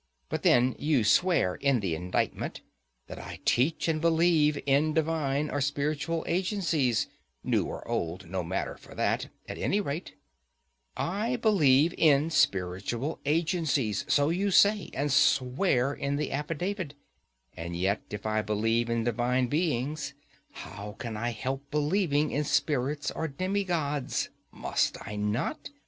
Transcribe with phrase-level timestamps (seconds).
[0.29, 2.61] But then you swear in the indictment
[3.05, 7.05] that I teach and believe in divine or spiritual agencies
[7.43, 10.15] (new or old, no matter for that); at any rate,
[10.97, 16.95] I believe in spiritual agencies,—so you say and swear in the affidavit;
[17.55, 20.15] and yet if I believe in divine beings,
[20.49, 25.69] how can I help believing in spirits or demigods;—must I not?